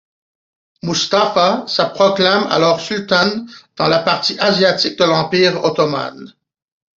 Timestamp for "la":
3.87-3.99